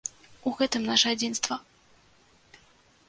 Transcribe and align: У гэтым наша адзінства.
У 0.51 0.53
гэтым 0.61 0.87
наша 0.91 1.13
адзінства. 1.17 1.59